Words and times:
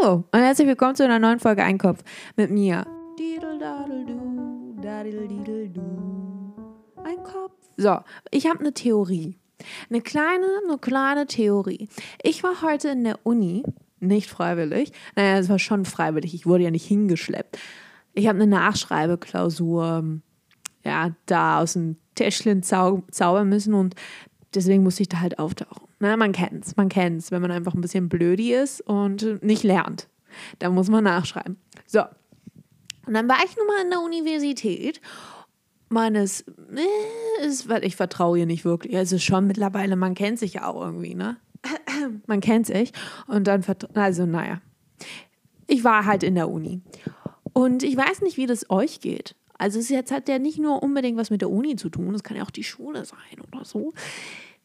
Hallo 0.00 0.24
und 0.30 0.40
herzlich 0.40 0.66
willkommen 0.66 0.94
zu 0.94 1.04
einer 1.04 1.18
neuen 1.18 1.40
Folge 1.40 1.62
Einkopf 1.62 2.02
mit 2.36 2.50
mir. 2.50 2.86
Einkopf. 7.04 7.52
So, 7.76 7.98
ich 8.30 8.46
habe 8.46 8.60
eine 8.60 8.72
Theorie. 8.72 9.36
Eine 9.88 10.00
kleine, 10.00 10.46
eine 10.66 10.78
kleine 10.78 11.26
Theorie. 11.26 11.88
Ich 12.22 12.42
war 12.42 12.62
heute 12.62 12.90
in 12.90 13.04
der 13.04 13.18
Uni, 13.24 13.62
nicht 13.98 14.30
freiwillig. 14.30 14.92
Naja, 15.16 15.38
es 15.38 15.48
war 15.48 15.58
schon 15.58 15.84
freiwillig. 15.84 16.34
Ich 16.34 16.46
wurde 16.46 16.64
ja 16.64 16.70
nicht 16.70 16.86
hingeschleppt. 16.86 17.58
Ich 18.14 18.26
habe 18.26 18.36
eine 18.36 18.46
Nachschreibeklausur, 18.46 20.20
ja, 20.84 21.10
da 21.26 21.60
aus 21.60 21.74
dem 21.74 21.96
Täschchen 22.14 22.62
zau 22.62 23.02
zaubern 23.10 23.48
müssen 23.48 23.74
und 23.74 23.94
deswegen 24.54 24.82
musste 24.82 25.02
ich 25.02 25.08
da 25.08 25.20
halt 25.20 25.38
auftauchen. 25.38 25.88
Na, 25.98 26.16
man 26.16 26.32
kennt's, 26.32 26.76
man 26.76 26.88
kennt's, 26.88 27.30
wenn 27.30 27.42
man 27.42 27.50
einfach 27.50 27.74
ein 27.74 27.80
bisschen 27.80 28.08
blödi 28.08 28.54
ist 28.54 28.80
und 28.82 29.42
nicht 29.42 29.62
lernt. 29.62 30.08
Da 30.58 30.70
muss 30.70 30.88
man 30.88 31.04
nachschreiben. 31.04 31.56
So. 31.86 32.02
Und 33.06 33.14
dann 33.14 33.28
war 33.28 33.38
ich 33.44 33.56
nun 33.56 33.66
mal 33.66 33.82
in 33.82 33.90
der 33.90 34.00
Universität 34.00 35.00
meines, 35.88 36.42
äh, 36.42 37.46
ist, 37.46 37.68
ich 37.82 37.96
vertraue 37.96 38.38
ihr 38.38 38.46
nicht 38.46 38.64
wirklich. 38.64 38.94
Es 38.94 39.12
ist 39.12 39.24
schon 39.24 39.46
mittlerweile, 39.46 39.96
man 39.96 40.14
kennt 40.14 40.38
sich 40.38 40.54
ja 40.54 40.66
auch 40.66 40.80
irgendwie, 40.80 41.14
ne? 41.14 41.36
man 42.26 42.40
kennt 42.40 42.66
sich. 42.66 42.92
Und 43.26 43.46
dann, 43.46 43.64
also 43.94 44.26
naja. 44.26 44.60
Ich 45.66 45.84
war 45.84 46.04
halt 46.04 46.22
in 46.22 46.34
der 46.34 46.48
Uni. 46.48 46.80
Und 47.52 47.82
ich 47.82 47.96
weiß 47.96 48.22
nicht, 48.22 48.36
wie 48.36 48.46
das 48.46 48.70
euch 48.70 49.00
geht. 49.00 49.36
Also 49.60 49.78
es 49.78 49.90
jetzt 49.90 50.10
hat 50.10 50.26
ja 50.30 50.38
nicht 50.38 50.58
nur 50.58 50.82
unbedingt 50.82 51.18
was 51.18 51.28
mit 51.28 51.42
der 51.42 51.50
Uni 51.50 51.76
zu 51.76 51.90
tun, 51.90 52.14
es 52.14 52.22
kann 52.22 52.38
ja 52.38 52.44
auch 52.44 52.50
die 52.50 52.64
Schule 52.64 53.04
sein 53.04 53.42
oder 53.46 53.66
so. 53.66 53.92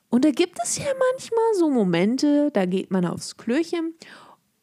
Und 0.09 0.23
da 0.23 0.31
gibt 0.31 0.57
es 0.63 0.77
ja 0.77 0.85
manchmal 0.85 1.53
so 1.55 1.69
Momente, 1.69 2.49
da 2.53 2.65
geht 2.65 2.91
man 2.91 3.05
aufs 3.05 3.35
Klöchen 3.35 3.93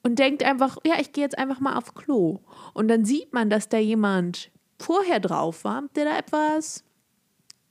und 0.03 0.19
denkt 0.19 0.43
einfach, 0.43 0.79
ja, 0.87 0.95
ich 0.99 1.13
gehe 1.13 1.23
jetzt 1.23 1.37
einfach 1.37 1.61
mal 1.61 1.77
aufs 1.77 1.93
Klo. 1.93 2.41
Und 2.73 2.89
dann 2.89 3.05
sieht 3.05 3.35
man, 3.35 3.51
dass 3.51 3.69
da 3.69 3.77
jemand 3.77 4.51
vorher 4.79 5.21
drauf 5.21 5.65
war, 5.65 5.83
der 5.97 6.07
da 6.07 6.17
etwas 6.17 6.83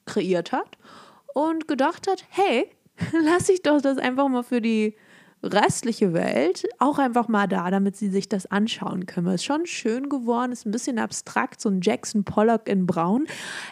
kreiert 0.06 0.52
hat 0.52 0.78
und 1.34 1.68
gedacht 1.68 2.08
hat, 2.08 2.26
hey, 2.30 2.70
lass 3.24 3.50
ich 3.50 3.64
doch 3.64 3.82
das 3.82 3.98
einfach 3.98 4.28
mal 4.28 4.44
für 4.44 4.62
die 4.62 4.96
restliche 5.44 6.14
Welt 6.14 6.68
auch 6.78 7.00
einfach 7.00 7.28
mal 7.28 7.48
da, 7.48 7.72
damit 7.72 7.96
sie 7.96 8.10
sich 8.10 8.30
das 8.30 8.46
anschauen 8.46 9.06
können. 9.06 9.28
Es 9.28 9.36
ist 9.36 9.46
schon 9.46 9.66
schön 9.66 10.10
geworden, 10.10 10.52
ist 10.52 10.66
ein 10.66 10.72
bisschen 10.72 11.00
abstrakt, 11.00 11.62
so 11.62 11.70
ein 11.70 11.82
Jackson 11.82 12.24
Pollock 12.24 12.68
in 12.68 12.86
Braun. 12.86 13.26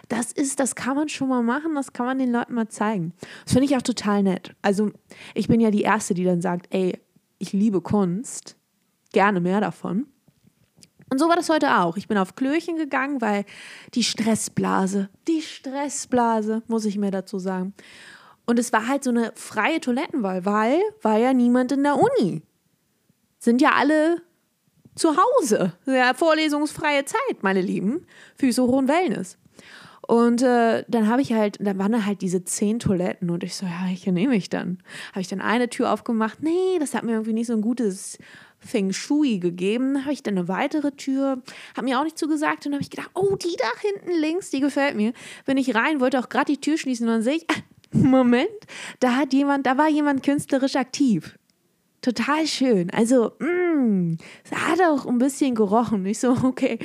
Das 0.08 0.32
ist, 0.32 0.60
das 0.60 0.76
kann 0.76 0.96
man 0.96 1.10
schon 1.10 1.30
mal 1.30 1.44
machen, 1.44 1.76
das 1.76 1.94
kann 1.94 2.06
man 2.06 2.18
den 2.18 2.32
Leuten 2.32 2.54
mal 2.54 2.70
zeigen. 2.70 3.14
Das 3.44 3.54
finde 3.54 3.66
ich 3.66 3.78
auch 3.78 3.82
total 3.82 4.24
nett. 4.24 4.56
Also 4.62 4.92
ich 5.36 5.48
bin 5.48 5.60
ja 5.60 5.72
die 5.72 5.84
Erste, 5.84 6.14
die 6.14 6.24
dann 6.24 6.42
sagt, 6.42 6.68
ey, 6.74 7.00
ich 7.38 7.54
liebe 7.54 7.82
Kunst, 7.82 8.56
gerne 9.12 9.40
mehr 9.40 9.62
davon. 9.62 10.08
Und 11.12 11.18
so 11.18 11.28
war 11.28 11.36
das 11.36 11.50
heute 11.50 11.80
auch. 11.80 11.98
Ich 11.98 12.08
bin 12.08 12.18
auf 12.18 12.36
Klöchen 12.36 12.78
gegangen, 12.78 13.20
weil 13.22 13.46
die 13.96 14.04
Stressblase, 14.04 15.10
die 15.28 15.42
Stressblase, 15.42 16.62
muss 16.68 16.86
ich 16.86 16.98
mir 16.98 17.10
dazu 17.10 17.40
sagen. 17.40 17.74
Und 18.50 18.58
es 18.58 18.74
war 18.74 18.88
halt 18.88 19.04
so 19.04 19.12
eine 19.12 19.32
freie 19.36 19.80
Toilettenwahl, 19.80 20.44
weil 20.44 20.80
war 21.04 21.20
ja 21.20 21.34
niemand 21.34 21.72
in 21.72 21.84
der 21.84 22.00
Uni. 22.00 22.42
Sind 23.38 23.62
ja 23.62 23.74
alle 23.74 24.24
zu 24.96 25.16
Hause. 25.16 25.74
Ja, 25.86 26.16
vorlesungsfreie 26.16 27.06
Zeit, 27.06 27.44
meine 27.44 27.62
Lieben. 27.62 28.08
Hoch 28.42 28.70
und 28.70 28.88
Wellness. 28.88 29.38
Und 30.08 30.42
äh, 30.42 30.84
dann 30.88 31.08
habe 31.08 31.22
ich 31.22 31.32
halt, 31.32 31.58
da 31.60 31.78
waren 31.78 32.08
halt 32.08 32.24
diese 32.24 32.44
zehn 32.44 32.80
Toiletten 32.80 33.30
und 33.30 33.44
ich 33.44 33.54
so, 33.54 33.68
ja, 33.68 33.86
hier 33.86 34.14
nehme 34.14 34.36
ich 34.36 34.50
dann. 34.50 34.80
Habe 35.12 35.22
ich 35.22 35.28
dann 35.28 35.42
eine 35.42 35.70
Tür 35.70 35.94
aufgemacht. 35.94 36.42
Nee, 36.42 36.80
das 36.80 36.96
hat 36.96 37.04
mir 37.04 37.12
irgendwie 37.12 37.34
nicht 37.34 37.46
so 37.46 37.54
ein 37.54 37.62
gutes 37.62 38.18
Feng 38.58 38.92
Shui 38.92 39.38
gegeben. 39.38 40.06
Habe 40.06 40.14
ich 40.14 40.24
dann 40.24 40.40
eine 40.40 40.48
weitere 40.48 40.90
Tür, 40.90 41.44
habe 41.78 41.86
mir 41.86 42.00
auch 42.00 42.04
nicht 42.04 42.18
zugesagt 42.18 42.66
und 42.66 42.74
habe 42.74 42.82
ich 42.82 42.90
gedacht, 42.90 43.12
oh, 43.14 43.36
die 43.36 43.56
da 43.56 43.68
hinten 43.80 44.20
links, 44.20 44.50
die 44.50 44.60
gefällt 44.60 44.96
mir. 44.96 45.14
Bin 45.46 45.58
ich 45.58 45.76
rein, 45.76 46.00
wollte 46.00 46.20
auch 46.20 46.30
gerade 46.30 46.52
die 46.52 46.60
Tür 46.60 46.80
schließen 46.80 47.08
und 47.08 47.14
dann 47.14 47.22
sehe 47.22 47.36
ich, 47.36 47.46
Moment, 47.92 48.50
da 49.00 49.16
hat 49.16 49.34
jemand, 49.34 49.66
da 49.66 49.78
war 49.78 49.90
jemand 49.90 50.24
künstlerisch 50.24 50.76
aktiv. 50.76 51.38
Total 52.02 52.48
schön. 52.48 52.90
Also, 52.92 53.34
mm, 53.40 54.16
es 54.44 54.52
hat 54.52 54.82
auch 54.82 55.06
ein 55.06 55.18
bisschen 55.18 55.54
gerochen. 55.56 56.06
Ich 56.06 56.20
so, 56.20 56.32
okay, 56.44 56.80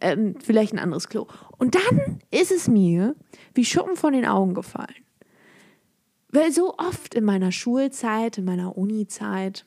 ähm, 0.00 0.34
vielleicht 0.40 0.72
ein 0.72 0.78
anderes 0.78 1.08
Klo. 1.08 1.26
Und 1.58 1.74
dann 1.74 2.20
ist 2.30 2.52
es 2.52 2.68
mir 2.68 3.16
wie 3.54 3.64
Schuppen 3.64 3.96
von 3.96 4.12
den 4.12 4.26
Augen 4.26 4.54
gefallen. 4.54 5.04
Weil 6.28 6.52
so 6.52 6.76
oft 6.78 7.14
in 7.14 7.24
meiner 7.24 7.50
Schulzeit, 7.50 8.38
in 8.38 8.44
meiner 8.44 8.78
Uni-Zeit, 8.78 9.64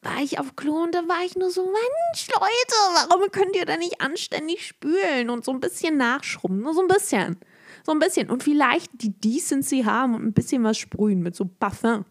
war 0.00 0.22
ich 0.22 0.38
auf 0.38 0.56
Klo 0.56 0.82
und 0.82 0.94
da 0.94 1.06
war 1.08 1.24
ich 1.24 1.36
nur 1.36 1.50
so, 1.50 1.64
Mensch, 1.64 2.28
Leute, 2.28 3.08
warum 3.08 3.30
könnt 3.30 3.56
ihr 3.56 3.64
da 3.66 3.76
nicht 3.76 4.00
anständig 4.00 4.66
spülen 4.66 5.30
und 5.30 5.44
so 5.44 5.52
ein 5.52 5.60
bisschen 5.60 5.96
nachschrubben? 5.96 6.60
Nur 6.60 6.74
so 6.74 6.82
ein 6.82 6.88
bisschen. 6.88 7.38
So 7.84 7.92
ein 7.92 7.98
bisschen. 7.98 8.30
Und 8.30 8.42
vielleicht 8.42 9.02
die 9.02 9.12
Decency 9.12 9.82
haben 9.82 10.14
und 10.14 10.24
ein 10.24 10.32
bisschen 10.32 10.64
was 10.64 10.78
sprühen 10.78 11.22
mit 11.22 11.36
so 11.36 11.44
Parfum. 11.44 12.04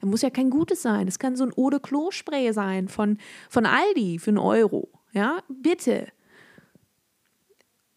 Es 0.00 0.06
muss 0.06 0.22
ja 0.22 0.30
kein 0.30 0.50
gutes 0.50 0.82
sein. 0.82 1.08
Es 1.08 1.18
kann 1.18 1.34
so 1.34 1.44
ein 1.44 1.52
Eau 1.56 1.70
de 1.70 1.80
Clos-Spray 1.80 2.52
sein 2.52 2.88
von, 2.88 3.18
von 3.48 3.66
Aldi 3.66 4.18
für 4.18 4.30
einen 4.30 4.38
Euro. 4.38 4.88
Ja, 5.12 5.42
bitte. 5.48 6.08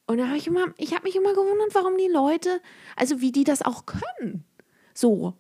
Und 0.08 0.20
da 0.20 0.28
habe 0.28 0.38
ich 0.38 0.48
immer, 0.48 0.68
ich 0.78 0.94
habe 0.94 1.04
mich 1.04 1.16
immer 1.16 1.32
gewundert, 1.32 1.74
warum 1.74 1.98
die 1.98 2.12
Leute, 2.12 2.62
also 2.96 3.20
wie 3.20 3.32
die 3.32 3.44
das 3.44 3.62
auch 3.62 3.86
können. 3.86 4.46
So, 4.94 5.34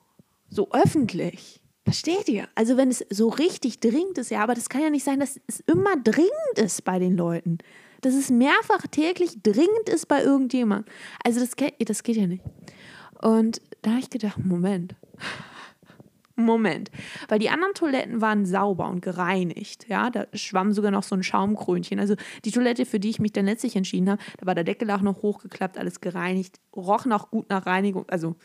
so 0.49 0.69
öffentlich. 0.71 1.61
Versteht 1.85 2.27
ihr? 2.27 2.49
Also 2.53 2.75
wenn 2.75 2.89
es 2.89 3.05
so 3.09 3.29
richtig 3.29 3.79
dringend 3.79 4.17
ist, 4.17 4.29
ja, 4.29 4.43
aber 4.43 4.55
das 4.55 4.67
kann 4.67 4.81
ja 4.81 4.89
nicht 4.89 5.05
sein, 5.05 5.21
dass 5.21 5.39
es 5.47 5.61
immer 5.61 5.95
dringend 5.95 6.57
ist 6.57 6.83
bei 6.83 6.99
den 6.99 7.15
Leuten 7.15 7.59
dass 8.01 8.13
es 8.13 8.29
mehrfach 8.29 8.85
täglich 8.89 9.41
dringend 9.43 9.89
ist 9.89 10.07
bei 10.07 10.21
irgendjemandem. 10.23 10.91
Also 11.23 11.39
das, 11.39 11.51
das 11.79 12.03
geht 12.03 12.17
ja 12.17 12.27
nicht. 12.27 12.43
Und 13.21 13.61
da 13.81 13.91
habe 13.91 13.99
ich 13.99 14.09
gedacht, 14.09 14.37
Moment. 14.43 14.95
Moment. 16.39 16.91
Weil 17.29 17.39
die 17.39 17.49
anderen 17.49 17.73
Toiletten 17.73 18.21
waren 18.21 18.45
sauber 18.45 18.87
und 18.89 19.01
gereinigt. 19.01 19.87
Ja, 19.89 20.11
da 20.11 20.27
schwamm 20.33 20.71
sogar 20.71 20.91
noch 20.91 21.01
so 21.01 21.15
ein 21.15 21.23
Schaumkrönchen. 21.23 21.99
Also 21.99 22.15
die 22.45 22.51
Toilette, 22.51 22.85
für 22.85 22.99
die 22.99 23.09
ich 23.09 23.19
mich 23.19 23.33
dann 23.33 23.45
letztlich 23.45 23.75
entschieden 23.75 24.07
habe, 24.07 24.21
da 24.37 24.45
war 24.45 24.53
der 24.53 24.63
Deckel 24.63 24.91
auch 24.91 25.01
noch 25.01 25.23
hochgeklappt, 25.23 25.79
alles 25.79 25.99
gereinigt. 25.99 26.59
Roch 26.75 27.05
noch 27.05 27.31
gut 27.31 27.49
nach 27.49 27.65
Reinigung. 27.65 28.05
Also 28.07 28.35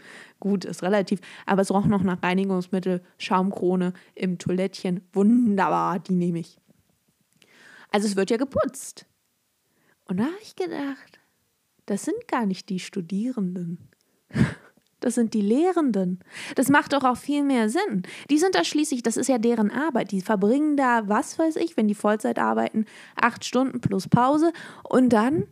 gut 0.40 0.64
ist 0.64 0.82
relativ, 0.82 1.20
aber 1.44 1.60
es 1.60 1.70
roch 1.70 1.84
noch 1.84 2.02
nach 2.02 2.22
Reinigungsmittel, 2.22 3.02
Schaumkrone 3.18 3.92
im 4.14 4.38
Toilettchen. 4.38 5.02
Wunderbar, 5.12 5.98
die 5.98 6.14
nehme 6.14 6.38
ich. 6.38 6.56
Also 7.90 8.08
es 8.08 8.16
wird 8.16 8.30
ja 8.30 8.38
geputzt. 8.38 9.04
Und 10.12 10.18
da 10.18 10.24
habe 10.24 10.42
ich 10.42 10.56
gedacht, 10.56 11.20
das 11.86 12.04
sind 12.04 12.28
gar 12.28 12.44
nicht 12.44 12.68
die 12.68 12.80
Studierenden. 12.80 13.88
Das 15.00 15.16
sind 15.16 15.34
die 15.34 15.40
Lehrenden. 15.40 16.20
Das 16.54 16.68
macht 16.68 16.92
doch 16.92 17.02
auch 17.02 17.16
viel 17.16 17.42
mehr 17.42 17.68
Sinn. 17.68 18.04
Die 18.30 18.38
sind 18.38 18.54
da 18.54 18.62
schließlich, 18.62 19.02
das 19.02 19.16
ist 19.16 19.28
ja 19.28 19.38
deren 19.38 19.72
Arbeit. 19.72 20.12
Die 20.12 20.20
verbringen 20.20 20.76
da, 20.76 21.08
was 21.08 21.40
weiß 21.40 21.56
ich, 21.56 21.76
wenn 21.76 21.88
die 21.88 21.96
Vollzeit 21.96 22.38
arbeiten, 22.38 22.86
acht 23.20 23.44
Stunden 23.44 23.80
plus 23.80 24.06
Pause. 24.06 24.52
Und 24.88 25.08
dann, 25.08 25.48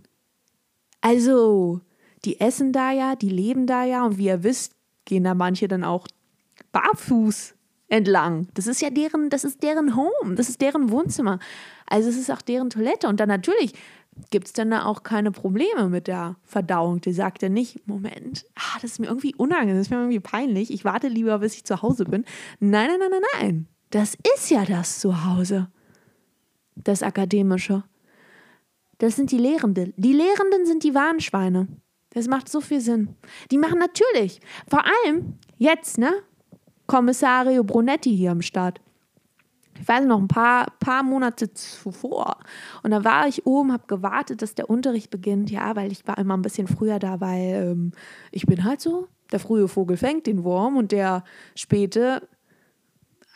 also, 1.00 1.80
die 2.24 2.38
essen 2.38 2.72
da 2.72 2.92
ja, 2.92 3.16
die 3.16 3.28
leben 3.28 3.66
da 3.66 3.82
ja. 3.82 4.06
Und 4.06 4.18
wie 4.18 4.26
ihr 4.26 4.44
wisst, 4.44 4.76
gehen 5.04 5.24
da 5.24 5.34
manche 5.34 5.66
dann 5.66 5.82
auch 5.82 6.06
barfuß 6.70 7.56
entlang. 7.88 8.46
Das 8.54 8.68
ist 8.68 8.80
ja 8.80 8.90
deren, 8.90 9.30
das 9.30 9.42
ist 9.42 9.64
deren 9.64 9.96
Home, 9.96 10.36
das 10.36 10.48
ist 10.48 10.60
deren 10.60 10.90
Wohnzimmer. 10.90 11.40
Also 11.86 12.08
es 12.08 12.16
ist 12.16 12.30
auch 12.30 12.40
deren 12.40 12.70
Toilette. 12.70 13.08
Und 13.08 13.18
dann 13.18 13.28
natürlich 13.28 13.74
gibt 14.30 14.46
es 14.46 14.52
dann 14.52 14.70
da 14.70 14.84
auch 14.84 15.02
keine 15.02 15.30
Probleme 15.30 15.88
mit 15.88 16.06
der 16.06 16.36
Verdauung. 16.44 17.00
Die 17.00 17.12
sagt 17.12 17.42
ja 17.42 17.48
nicht, 17.48 17.86
Moment, 17.86 18.46
ah, 18.54 18.78
das 18.80 18.92
ist 18.92 18.98
mir 18.98 19.06
irgendwie 19.06 19.34
unangenehm, 19.34 19.76
das 19.76 19.86
ist 19.86 19.90
mir 19.90 19.98
irgendwie 19.98 20.20
peinlich, 20.20 20.70
ich 20.72 20.84
warte 20.84 21.08
lieber, 21.08 21.38
bis 21.38 21.54
ich 21.54 21.64
zu 21.64 21.82
Hause 21.82 22.04
bin. 22.04 22.24
Nein, 22.58 22.88
nein, 22.88 22.98
nein, 22.98 23.10
nein, 23.10 23.40
nein. 23.40 23.66
Das 23.90 24.16
ist 24.34 24.50
ja 24.50 24.64
das 24.64 25.00
Zuhause. 25.00 25.68
Das 26.76 27.02
Akademische. 27.02 27.82
Das 28.98 29.16
sind 29.16 29.32
die 29.32 29.38
Lehrenden. 29.38 29.94
Die 29.96 30.12
Lehrenden 30.12 30.66
sind 30.66 30.84
die 30.84 30.94
Warnschweine. 30.94 31.68
Das 32.10 32.28
macht 32.28 32.48
so 32.48 32.60
viel 32.60 32.80
Sinn. 32.80 33.16
Die 33.50 33.58
machen 33.58 33.78
natürlich, 33.78 34.40
vor 34.68 34.84
allem 34.84 35.38
jetzt, 35.58 35.98
ne? 35.98 36.12
Kommissario 36.86 37.62
Brunetti 37.62 38.16
hier 38.16 38.32
am 38.32 38.42
Start 38.42 38.80
ich 39.80 39.88
weiß 39.88 40.04
noch, 40.04 40.18
ein 40.18 40.28
paar, 40.28 40.66
paar 40.78 41.02
Monate 41.02 41.52
zuvor. 41.54 42.36
Und 42.82 42.90
da 42.90 43.02
war 43.02 43.26
ich 43.26 43.46
oben, 43.46 43.72
habe 43.72 43.86
gewartet, 43.86 44.42
dass 44.42 44.54
der 44.54 44.68
Unterricht 44.68 45.10
beginnt. 45.10 45.50
Ja, 45.50 45.74
weil 45.74 45.90
ich 45.90 46.06
war 46.06 46.18
immer 46.18 46.36
ein 46.36 46.42
bisschen 46.42 46.68
früher 46.68 46.98
da, 46.98 47.20
weil 47.20 47.70
ähm, 47.72 47.92
ich 48.30 48.46
bin 48.46 48.64
halt 48.64 48.80
so. 48.80 49.08
Der 49.32 49.40
frühe 49.40 49.68
Vogel 49.68 49.96
fängt 49.96 50.26
den 50.26 50.44
Wurm 50.44 50.76
und 50.76 50.92
der 50.92 51.24
späte 51.54 52.28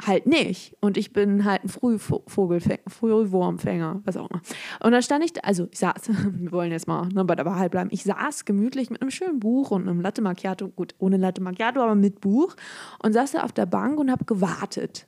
halt 0.03 0.27
nicht. 0.27 0.77
Und 0.81 0.97
ich 0.97 1.13
bin 1.13 1.45
halt 1.45 1.65
ein 1.65 1.69
Frühvogelfänger, 1.69 2.83
Frühwurmfänger, 2.89 4.03
was 4.05 4.17
auch 4.17 4.29
immer. 4.29 4.43
Und 4.83 4.93
da 4.93 5.01
stand 5.01 5.25
ich, 5.25 5.45
also 5.45 5.69
ich 5.71 5.79
saß, 5.79 6.09
wir 6.33 6.53
wollen 6.53 6.73
jetzt 6.73 6.89
mal 6.89 7.09
ne, 7.09 7.25
bei 7.25 7.37
der 7.37 7.47
Wahrheit 7.47 7.71
bleiben, 7.71 7.91
ich 7.93 8.03
saß 8.03 8.45
gemütlich 8.45 8.91
mit 8.91 9.01
einem 9.01 9.13
schönen 9.13 9.39
Buch 9.39 9.71
und 9.71 9.89
einem 9.89 10.01
Latte 10.01 10.21
Macchiato, 10.21 10.69
gut, 10.69 10.95
ohne 10.99 11.17
Latte 11.17 11.41
Macchiato, 11.41 11.81
aber 11.81 11.95
mit 11.95 12.21
Buch 12.21 12.57
und 13.03 13.13
saß 13.13 13.33
da 13.33 13.45
auf 13.45 13.53
der 13.53 13.67
Bank 13.67 13.99
und 13.99 14.11
habe 14.11 14.25
gewartet 14.25 15.07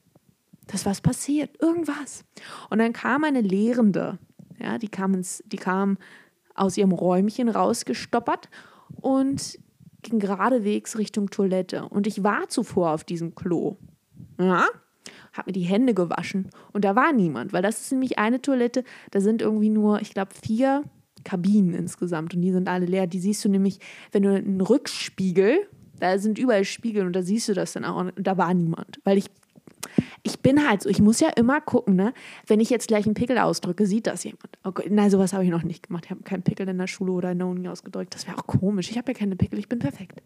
dass 0.66 0.86
was 0.86 1.00
passiert, 1.00 1.50
irgendwas. 1.60 2.24
Und 2.70 2.78
dann 2.78 2.92
kam 2.92 3.24
eine 3.24 3.40
Lehrende, 3.40 4.18
ja, 4.58 4.78
die 4.78 4.88
kam, 4.88 5.14
ins, 5.14 5.42
die 5.46 5.56
kam 5.56 5.98
aus 6.54 6.76
ihrem 6.76 6.92
Räumchen 6.92 7.48
rausgestoppert 7.48 8.48
und 9.00 9.58
ging 10.02 10.18
geradewegs 10.18 10.98
Richtung 10.98 11.30
Toilette. 11.30 11.88
Und 11.88 12.06
ich 12.06 12.22
war 12.24 12.48
zuvor 12.48 12.92
auf 12.92 13.04
diesem 13.04 13.34
Klo. 13.34 13.76
Ja, 14.38 14.66
habe 15.32 15.48
mir 15.48 15.52
die 15.52 15.62
Hände 15.62 15.94
gewaschen 15.94 16.50
und 16.72 16.84
da 16.84 16.96
war 16.96 17.12
niemand, 17.12 17.52
weil 17.52 17.62
das 17.62 17.80
ist 17.80 17.92
nämlich 17.92 18.18
eine 18.18 18.40
Toilette, 18.40 18.84
da 19.10 19.20
sind 19.20 19.42
irgendwie 19.42 19.68
nur, 19.68 20.00
ich 20.00 20.10
glaube, 20.10 20.32
vier 20.34 20.84
Kabinen 21.24 21.74
insgesamt 21.74 22.34
und 22.34 22.40
die 22.40 22.52
sind 22.52 22.68
alle 22.68 22.86
leer. 22.86 23.06
Die 23.06 23.18
siehst 23.18 23.44
du 23.44 23.48
nämlich, 23.48 23.80
wenn 24.12 24.22
du 24.22 24.34
einen 24.34 24.60
Rückspiegel, 24.60 25.66
da 25.98 26.18
sind 26.18 26.38
überall 26.38 26.64
Spiegel 26.64 27.06
und 27.06 27.14
da 27.14 27.22
siehst 27.22 27.48
du 27.48 27.54
das 27.54 27.72
dann 27.72 27.84
auch 27.84 27.98
und 27.98 28.12
da 28.16 28.36
war 28.36 28.54
niemand, 28.54 29.00
weil 29.04 29.18
ich 29.18 29.26
ich 30.26 30.40
bin 30.40 30.68
halt 30.68 30.82
so, 30.82 30.88
ich 30.88 31.00
muss 31.00 31.20
ja 31.20 31.28
immer 31.36 31.60
gucken, 31.60 31.94
ne? 31.94 32.12
Wenn 32.46 32.58
ich 32.58 32.68
jetzt 32.68 32.88
gleich 32.88 33.06
einen 33.06 33.14
Pickel 33.14 33.38
ausdrücke, 33.38 33.86
sieht 33.86 34.06
das 34.08 34.24
jemand. 34.24 34.58
Okay, 34.64 34.88
nein, 34.90 35.08
sowas 35.08 35.32
habe 35.32 35.44
ich 35.44 35.50
noch 35.50 35.62
nicht 35.62 35.86
gemacht. 35.86 36.04
Ich 36.06 36.10
habe 36.10 36.22
keinen 36.22 36.42
Pickel 36.42 36.68
in 36.68 36.78
der 36.78 36.88
Schule 36.88 37.12
oder 37.12 37.30
in 37.30 37.38
der 37.38 37.46
Uni 37.46 37.68
ausgedrückt. 37.68 38.14
Das 38.14 38.26
wäre 38.26 38.36
auch 38.36 38.46
komisch. 38.46 38.90
Ich 38.90 38.98
habe 38.98 39.12
ja 39.12 39.18
keine 39.18 39.36
Pickel, 39.36 39.58
ich 39.58 39.68
bin 39.68 39.78
perfekt. 39.78 40.20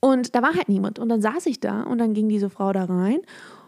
Und 0.00 0.34
da 0.34 0.42
war 0.42 0.54
halt 0.54 0.70
niemand. 0.70 0.98
Und 0.98 1.10
dann 1.10 1.20
saß 1.20 1.46
ich 1.46 1.60
da 1.60 1.82
und 1.82 1.98
dann 1.98 2.14
ging 2.14 2.30
diese 2.30 2.48
Frau 2.48 2.72
da 2.72 2.84
rein 2.84 3.20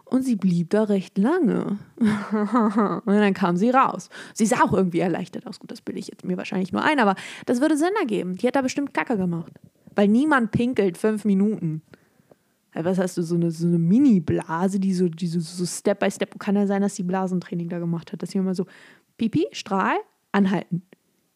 und 0.05 0.23
sie 0.23 0.35
blieb 0.35 0.71
da 0.71 0.83
recht 0.83 1.17
lange. 1.19 1.77
und 1.97 3.13
dann 3.13 3.33
kam 3.35 3.57
sie 3.57 3.69
raus. 3.69 4.09
Sie 4.33 4.47
sah 4.47 4.63
auch 4.63 4.73
irgendwie 4.73 4.99
erleichtert 4.99 5.45
aus. 5.45 5.59
Gut, 5.59 5.71
das 5.71 5.81
bilde 5.81 5.99
ich 5.99 6.07
jetzt 6.07 6.25
mir 6.25 6.37
wahrscheinlich 6.37 6.73
nur 6.73 6.83
ein, 6.83 6.99
aber 6.99 7.15
das 7.45 7.61
würde 7.61 7.77
Sinn 7.77 7.93
ergeben. 7.99 8.35
Die 8.35 8.47
hat 8.47 8.55
da 8.55 8.61
bestimmt 8.61 8.93
Kacke 8.93 9.17
gemacht. 9.17 9.53
Weil 9.95 10.07
niemand 10.07 10.51
pinkelt 10.51 10.97
fünf 10.97 11.25
Minuten. 11.25 11.83
Was 12.77 12.97
hast 12.97 13.17
du, 13.17 13.21
so 13.21 13.35
eine, 13.35 13.51
so 13.51 13.67
eine 13.67 13.79
Mini-Blase, 13.79 14.79
die 14.79 14.93
so, 14.93 15.07
die 15.07 15.27
so, 15.27 15.39
so 15.39 15.65
Step 15.65 15.99
by 15.99 16.11
Step. 16.11 16.37
Kann 16.39 16.55
ja 16.55 16.67
sein, 16.67 16.81
dass 16.81 16.95
sie 16.95 17.03
Blasentraining 17.03 17.69
da 17.69 17.79
gemacht 17.79 18.11
hat, 18.11 18.21
dass 18.21 18.31
sie 18.31 18.37
immer 18.37 18.53
so 18.53 18.65
Pipi, 19.17 19.47
Strahl, 19.53 19.95
anhalten. 20.33 20.83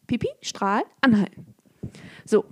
Pipi, 0.05 0.27
Strahl, 0.41 0.83
anhalten. 1.01 1.45
So. 2.25 2.45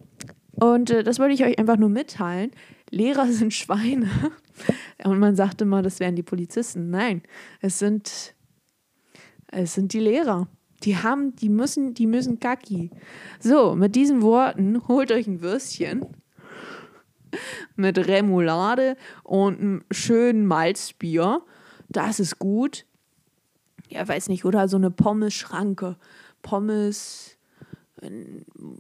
Und 0.51 0.89
äh, 0.89 1.04
das 1.04 1.19
wollte 1.19 1.34
ich 1.34 1.44
euch 1.44 1.60
einfach 1.60 1.78
nur 1.78 1.89
mitteilen. 1.89 2.51
Lehrer 2.89 3.28
sind 3.31 3.54
Schweine. 3.54 4.10
Und 5.04 5.19
man 5.19 5.36
sagte 5.36 5.66
immer, 5.66 5.81
das 5.81 6.00
wären 6.00 6.16
die 6.16 6.24
Polizisten. 6.24 6.90
Nein, 6.90 7.22
es 7.62 7.80
sind, 7.80 8.36
es 9.48 9.74
sind 9.74 9.94
die 9.94 10.00
Lehrer. 10.00 10.48
Die 10.83 10.95
haben, 10.95 11.36
die 11.36 11.50
müssen, 11.50 11.94
die 11.94 12.07
müssen 12.07 12.40
Kaki. 12.40 12.92
So, 13.40 13.75
mit 13.75 13.95
diesen 13.95 14.22
Worten 14.22 14.88
holt 14.88 15.12
euch 15.12 15.28
ein 15.28 15.42
Würstchen 15.42 16.06
mit 17.77 17.97
Remoulade 18.07 18.97
und 19.24 19.59
einem 19.59 19.83
schönen 19.91 20.45
Malzbier. 20.45 21.41
Das 21.89 22.19
ist 22.19 22.39
gut. 22.39 22.85
Ja, 23.89 24.07
weiß 24.07 24.29
nicht, 24.29 24.45
oder 24.45 24.68
so 24.68 24.77
eine 24.77 24.91
Pommes-Schranke. 24.91 25.95
Pommes, 26.41 27.38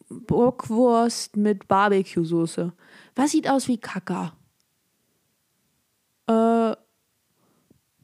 Burgwurst 0.09 1.37
mit 1.37 1.67
Barbecue-Soße. 1.67 2.73
Was 3.15 3.31
sieht 3.31 3.49
aus 3.49 3.67
wie 3.67 3.77
Kaka? 3.77 4.33
Äh, 6.27 6.75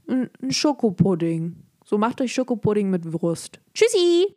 ein 0.07 0.29
Schokopudding. 0.49 1.55
So 1.85 1.97
macht 1.97 2.21
euch 2.21 2.33
Schokopudding 2.33 2.89
mit 2.89 3.13
Wurst. 3.13 3.59
Tschüssi! 3.73 4.35